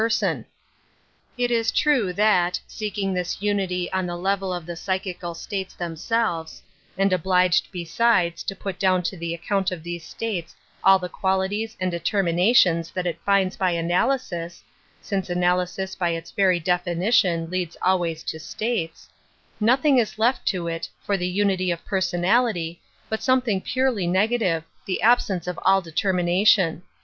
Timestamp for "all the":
10.83-11.07